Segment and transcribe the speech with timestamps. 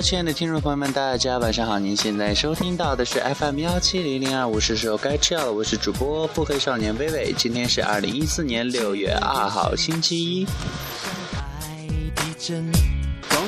[0.00, 1.78] 亲爱的听众朋友们，大家晚上好！
[1.78, 5.52] 您现在收听到的是 FM 幺七零零二五，是时候该吃药了。
[5.52, 10.46] 我是主播腹黑少年微微，今天是二零一四年六月二号，星期一。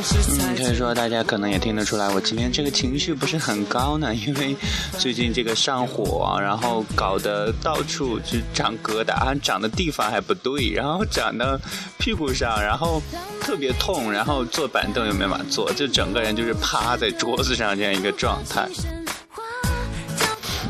[0.01, 4.57] 嗯，可以说大家可能也听得出来，我今天这个情绪不是很高呢，因为
[4.99, 11.59] 最近这个上火，然后搞得到处就长疙瘩，长的地方还不对，然后长到
[11.99, 13.03] 屁股上，然后
[13.41, 18.69] 特别痛，然后坐板凳又没法坐，就整个人就是趴在桌子上这样一个状态。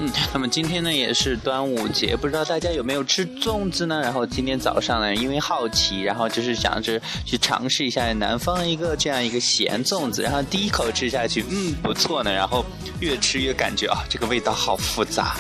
[0.02, 4.00] 嗯，那么今天呢也是端午节，不知道大家有没有吃粽子呢？
[4.00, 12.32] 然后今天早上呢，因为好奇，然后就是想着去尝试一下南方一个这样一个咸粽子，然后第一口吃下去，嗯，不错呢。
[12.32, 12.64] 然后
[13.00, 15.36] 越吃越感觉啊，这个味道好复杂。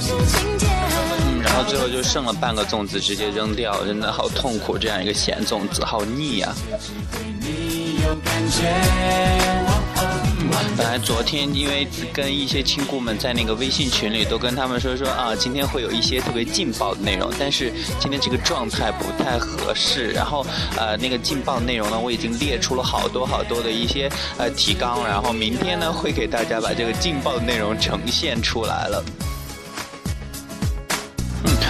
[0.00, 4.78] 嗯，然后最后就剩了半个粽子，直接扔掉，真的好痛苦。
[4.78, 6.54] 这样一个咸粽子，好腻呀。
[10.76, 20.08] 本来昨天因为跟一些亲故们在那个微信群里都跟他们说说啊，今天会有一些特别劲爆的内容，但是今天这个状态不太合适。
[20.08, 20.44] 然后
[20.76, 29.04] 呃，那个劲爆内容呢，我已经列出了好多好多的一些呃提纲，然后明天呢会给大家把这个劲爆的内容呈现出来了。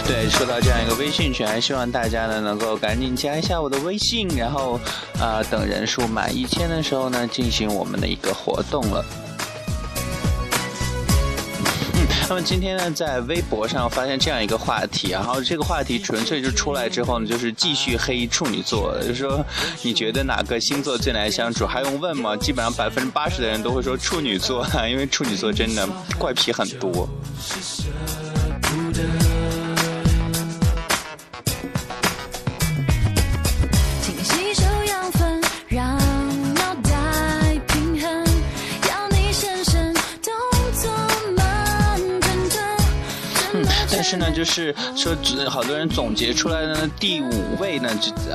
[0.07, 4.79] 对，说到这样一个微信群，还希望大家呢能够赶紧加一下我的微信，然后
[5.19, 9.05] 啊，等人数满一千的时候呢，进行我们的一个活动了。
[11.95, 19.45] 嗯，那么今天呢，在微博上发现这样一个话题，然后这个话题纯粹就出来之后呢，就是继续黑处女座，就是说
[19.83, 21.67] 你觉得哪个星座最难相处？
[21.67, 22.37] 还用问吗？
[22.37, 25.89] 基本上百分之八十的人都会说处女座，因为处女座真的
[26.19, 27.09] 怪癖很多。
[44.13, 45.17] 是呢，就是说，
[45.49, 47.89] 好多人总结出来的呢，第五位呢，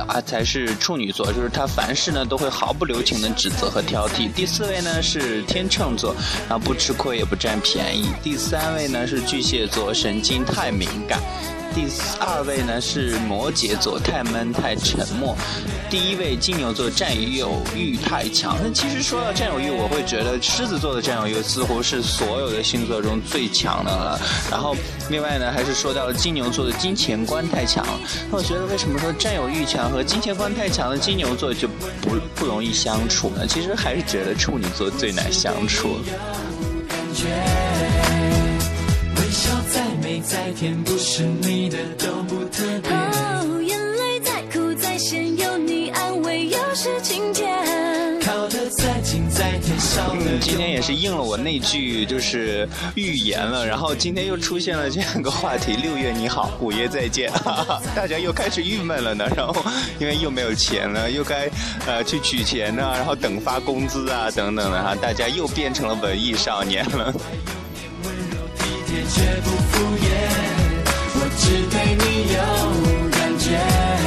[0.08, 4.28] 啊才是处女座，就是他凡事呢都会毫不留情的指责和挑剔。
[4.32, 6.16] 第四位呢是天秤座，
[6.48, 8.08] 然后不吃亏也不占便宜。
[8.24, 11.20] 第三位呢是巨蟹座，神经太敏感。
[11.78, 11.86] 第
[12.18, 15.36] 二位呢是摩羯座，太闷太沉默。
[15.88, 18.58] 第一位金牛座，占有欲太强。
[18.60, 24.20] 那其实说到占有欲，我会觉得狮子座的占有欲似乎是所有的星座中最强的了。
[24.50, 24.74] 然后
[25.08, 27.86] 另外呢，还是说到了金牛座的金钱观太强。
[28.28, 31.68] 那我觉得为什么说占有欲强和金钱观太强的金牛座就
[32.02, 33.46] 不不容易相处呢？
[33.46, 36.00] 其实还是觉得处女座最难相处。
[36.88, 37.28] 感觉
[40.28, 42.92] 再甜，不是你的都不特别。
[42.92, 47.56] 哦，眼泪再苦再咸，有你安慰，又是晴天。
[48.20, 57.32] 靠得再近再甜，少嗯，今天也是应了我那句就是预言了，然后今天又出现了这样一个话题：六月你好，五月再见。
[57.32, 59.64] 哈哈，大家又开始郁闷了呢，然后
[59.98, 61.48] 因为又没有钱了，又该
[61.86, 67.14] 呃去取钱呢，然后等发工资啊等等的哈，大家又变成了文艺少年了。
[68.90, 70.06] 绝不敷衍，
[71.14, 72.36] 我只对你有
[73.10, 73.97] 感觉。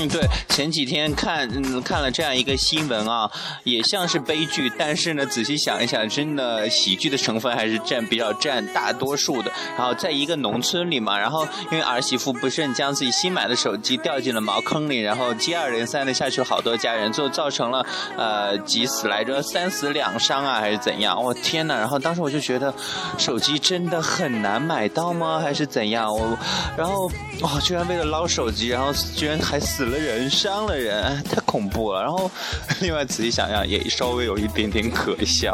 [0.00, 3.30] 嗯，对，前几天看嗯看了这样一个新闻啊，
[3.64, 9.52] 也像是悲剧，但是呢，仔细想一想，真的喜剧的成分还是占比较占大多数的。
[9.76, 17.84] 然后在一个农村里嘛，然后因为儿媳妇不慎将自己新买的手机掉进了茅坑里，然后接二连三的下去好多家人，最后造成了
[18.16, 21.22] 呃几死来着三死两伤啊，还是怎样？
[21.22, 21.74] 我天呐！
[21.74, 22.72] 然后当时我就觉得，
[23.18, 25.40] 手机真的很难买到吗？
[25.40, 26.10] 还是怎样？
[26.10, 26.38] 我
[26.74, 27.10] 然后
[27.42, 29.89] 哇，居然为了捞手机，然后居然还死了。
[29.90, 32.00] 了人伤了人，太恐怖了。
[32.02, 32.30] 然后，
[32.80, 35.52] 另外仔细想想，也稍微有一点点可笑。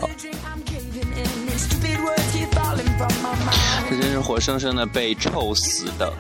[3.89, 6.13] 这真是活生生的被臭死的。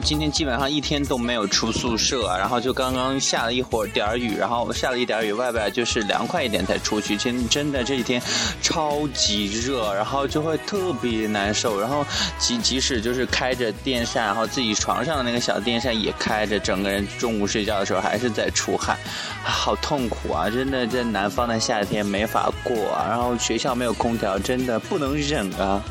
[0.00, 7.16] 今天基本上一天都没有出宿舍，然后就刚刚下了一会儿点儿雨，然后下了一点雨，外边就是凉快一点才出去。
[7.16, 8.20] 真真的这几天
[8.62, 11.80] 超级热，然后就会特别难受。
[11.80, 12.04] 然后
[12.38, 18.96] 即即使就是开着电扇，然后自己床上的那个小电扇也开着，整个人中午睡觉的时候还是在出汗，
[19.44, 20.48] 好痛苦啊！
[20.48, 22.74] 真的在南方的夏天没法过。
[23.08, 25.82] 然后学校没有空调，真的不能忍啊。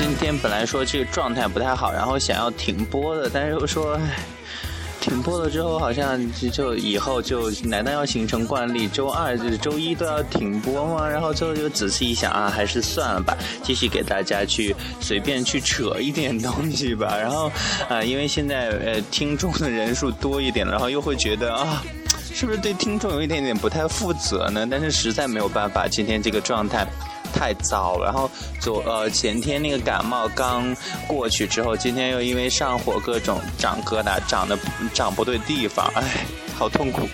[0.00, 4.16] 今天本来说这个状态不太好，然后想要停播的，但是又说，唉。
[4.98, 11.06] 停播了之后，好像就就以后就难道要形成惯例，周二就是周一都要停播吗？
[11.06, 17.14] 然后最后就仔细一想啊，还是算了吧，继续给大家去随便去扯一点东西吧。
[17.18, 17.52] 然后
[17.90, 21.82] 啊，因为现在呃听众的人数多一点，然后又会觉得啊，
[22.32, 24.66] 是不是对听众有一点点不太负责呢？
[24.70, 26.86] 但是实在没有办法，今天这个状态。
[27.40, 30.76] 太糟了，然后昨呃前天那个感冒刚
[31.08, 34.58] 过去之后，今天又因为上火各种长疙瘩，长得
[34.92, 37.08] 长不对地方，哎，好痛苦。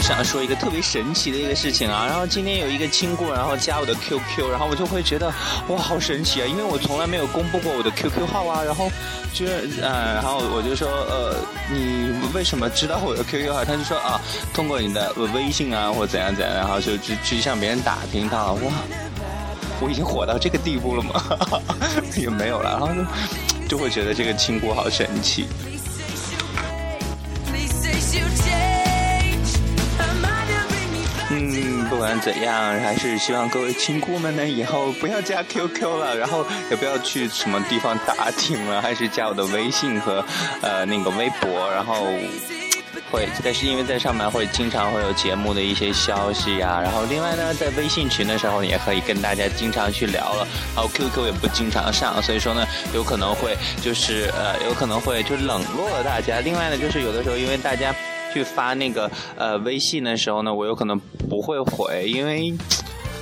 [0.00, 2.06] 想说一个特别神奇的一个事情啊。
[2.06, 5.32] 然后今天有一个亲故，然后加我的 QQ，然后我就会觉得
[5.68, 6.46] 哇，好神奇啊！
[6.46, 8.62] 因为我从来没有公布过我的 QQ 号啊。
[8.64, 8.90] 然后
[9.32, 9.46] 就
[9.82, 11.36] 呃，然后我就说呃，
[11.70, 13.64] 你为什么知道我的 QQ 号？
[13.64, 14.20] 他就说啊，
[14.54, 18.72] 通过你的微信啊，或怎样怎样，然后就去去向别人打听到哇，
[19.80, 21.22] 我已经火到这个地步了吗？
[22.16, 22.88] 也没有了，然后
[23.68, 25.46] 就就会觉得这个亲故好神奇。
[32.10, 40.24] 管怎样，还是希望各位亲姑们呢，以后不要加 QQ 了，然后也不要去什么地方打听了，还是加我的微信和
[40.60, 42.08] 呃那个微博，然后
[43.12, 56.40] 会，但是因为在上面会经常会有节目的一些消息呀，然后另外呢，在微信群的时候也可以跟大家经常去聊了，然后 QQ 也不经常上，所以说呢，有可能会就是呃有可能会就冷落了大家。
[56.40, 57.94] 另外呢，就是有的时候因为大家。
[58.32, 60.98] 去发那个呃微信的时候呢，我有可能
[61.28, 62.52] 不会回，因为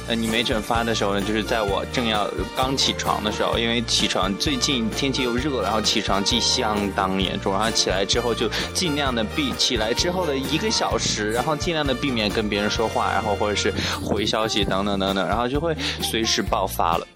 [0.08, 2.26] 呃你没准发的时候呢，就是在我正要
[2.56, 13.72] 刚起床的时候，因为起床最近天气又热，然后起床气相当严重，然后起来之后就尽量的避起来之后的一个小时，然后尽量的避免跟别人说话，然后或者是
[14.02, 17.06] 回消息等等等等，然后就会随时爆发了。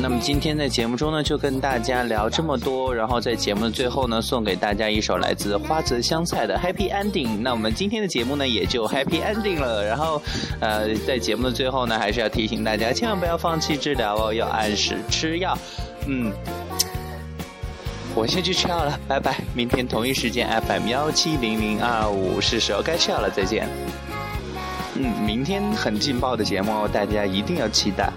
[0.00, 7.40] 那么今天在节目中呢，就跟大家聊这么多，然后在节目的最后呢，送给大家一首来自花泽香菜的 Happy Ending。
[7.40, 9.84] 那我们今天的节目呢，也就 Happy Ending 了。
[9.84, 10.22] 然后，
[10.60, 15.56] 呃，在节目的最后呢，还是要提醒大家，千万不要放弃治疗哦，要按时吃药。
[16.06, 16.32] 嗯，
[18.14, 19.38] 我先去吃药了，拜拜。
[19.54, 23.68] 明天同一时间 FM 幺七零零二五，是时候该吃药了，再见。
[24.94, 28.12] 嗯，明天很劲爆的节目哦，大家一定要期待。